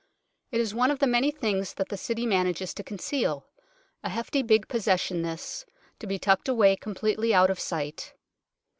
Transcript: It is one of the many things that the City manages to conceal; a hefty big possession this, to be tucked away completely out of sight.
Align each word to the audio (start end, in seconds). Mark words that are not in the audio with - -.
It 0.49 0.59
is 0.59 0.73
one 0.73 0.89
of 0.89 0.97
the 0.97 1.05
many 1.05 1.29
things 1.29 1.75
that 1.75 1.89
the 1.89 1.95
City 1.95 2.25
manages 2.25 2.73
to 2.73 2.83
conceal; 2.83 3.45
a 4.03 4.09
hefty 4.09 4.41
big 4.41 4.67
possession 4.67 5.21
this, 5.21 5.63
to 5.99 6.07
be 6.07 6.17
tucked 6.17 6.49
away 6.49 6.75
completely 6.75 7.35
out 7.35 7.51
of 7.51 7.59
sight. 7.59 8.15